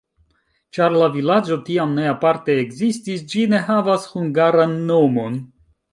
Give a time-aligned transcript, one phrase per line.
[0.77, 5.39] Ĉar la vilaĝo tiam ne aparte ekzistis, ĝi ne havas hungaran nomon.